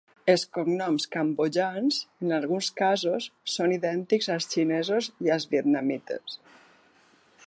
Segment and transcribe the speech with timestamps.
[0.31, 6.41] Els cognoms cambodjans, en alguns casos, són idèntics als xinesos i als vietnamites.